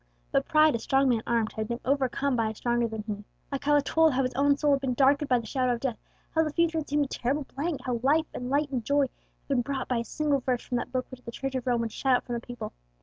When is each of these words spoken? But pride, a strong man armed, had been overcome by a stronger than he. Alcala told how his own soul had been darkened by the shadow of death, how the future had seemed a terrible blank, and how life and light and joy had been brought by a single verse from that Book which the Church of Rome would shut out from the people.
But 0.31 0.47
pride, 0.47 0.73
a 0.73 0.79
strong 0.79 1.09
man 1.09 1.21
armed, 1.27 1.51
had 1.53 1.67
been 1.67 1.79
overcome 1.85 2.35
by 2.35 2.49
a 2.49 2.55
stronger 2.55 2.87
than 2.87 3.03
he. 3.03 3.23
Alcala 3.53 3.83
told 3.83 4.13
how 4.13 4.23
his 4.23 4.33
own 4.33 4.57
soul 4.57 4.71
had 4.71 4.81
been 4.81 4.95
darkened 4.95 5.29
by 5.29 5.37
the 5.37 5.45
shadow 5.45 5.73
of 5.73 5.79
death, 5.79 5.99
how 6.31 6.43
the 6.43 6.49
future 6.51 6.79
had 6.79 6.89
seemed 6.89 7.05
a 7.05 7.07
terrible 7.07 7.43
blank, 7.53 7.73
and 7.73 7.81
how 7.81 7.99
life 8.01 8.25
and 8.33 8.49
light 8.49 8.71
and 8.71 8.83
joy 8.83 9.01
had 9.03 9.47
been 9.47 9.61
brought 9.61 9.87
by 9.87 9.97
a 9.97 10.03
single 10.03 10.39
verse 10.39 10.63
from 10.63 10.77
that 10.77 10.91
Book 10.91 11.05
which 11.11 11.21
the 11.21 11.29
Church 11.31 11.53
of 11.53 11.67
Rome 11.67 11.81
would 11.81 11.91
shut 11.91 12.15
out 12.15 12.23
from 12.25 12.33
the 12.33 12.41
people. 12.41 12.73